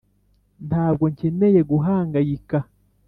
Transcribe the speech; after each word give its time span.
ntabwo 0.67 1.05
nkeneye 1.13 1.59
guhangayika. 1.71 2.57